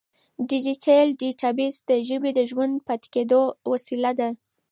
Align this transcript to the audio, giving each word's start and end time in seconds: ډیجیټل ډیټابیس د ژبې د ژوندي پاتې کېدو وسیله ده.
ډیجیټل 0.49 1.07
ډیټابیس 1.19 1.75
د 1.89 1.91
ژبې 2.07 2.31
د 2.35 2.39
ژوندي 2.49 2.81
پاتې 2.87 3.07
کېدو 3.13 3.41
وسیله 3.71 4.11
ده. 4.19 4.29